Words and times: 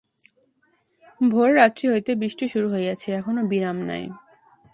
ভোররাত্রি 1.21 1.85
হইতে 1.91 2.11
বৃষ্টি 2.15 2.45
শুরু 2.47 2.67
হইয়াছে, 2.69 3.07
এখনো 3.11 3.41
বিরাম 3.43 3.77
নাই। 3.81 4.03